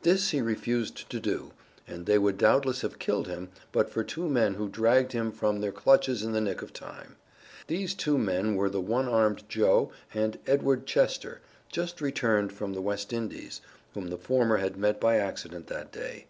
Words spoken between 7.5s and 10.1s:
These two men were the one armed Joe